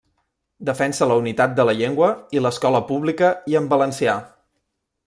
[0.69, 2.09] Defensa la unitat de la llengua
[2.39, 4.19] i l'escola pública i en valencià.